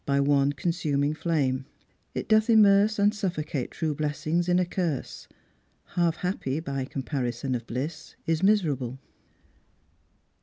[0.03, 1.67] By one consuming flame:
[2.15, 5.27] it doth immerse And suffocate true blessings in a curse.
[5.93, 8.97] Half happy, by comparison of bliss, Is miserable."